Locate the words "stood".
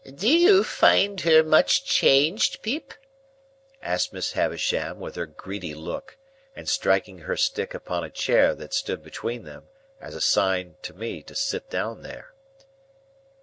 8.73-9.03